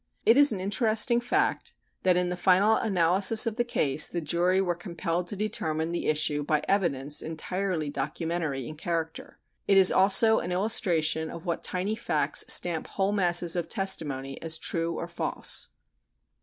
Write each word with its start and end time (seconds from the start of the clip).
It 0.25 0.35
is 0.35 0.51
an 0.51 0.59
interesting 0.59 1.19
fact 1.21 1.75
that 2.01 2.17
in 2.17 2.29
the 2.29 2.35
final 2.35 2.75
analysis 2.75 3.45
of 3.45 3.57
the 3.57 3.63
case 3.63 4.07
the 4.07 4.19
jury 4.19 4.59
were 4.59 4.73
compelled 4.73 5.27
to 5.27 5.35
determine 5.35 5.91
the 5.91 6.07
issue 6.07 6.41
by 6.41 6.63
evidence 6.67 7.21
entirely 7.21 7.91
documentary 7.91 8.67
in 8.67 8.77
character. 8.77 9.37
It 9.67 9.77
is 9.77 9.91
also 9.91 10.39
an 10.39 10.51
illustration 10.51 11.29
of 11.29 11.45
what 11.45 11.61
tiny 11.61 11.95
facts 11.95 12.43
stamp 12.47 12.87
whole 12.87 13.11
masses 13.11 13.55
of 13.55 13.69
testimony 13.69 14.41
as 14.41 14.57
true 14.57 14.95
or 14.97 15.07
false. 15.07 15.69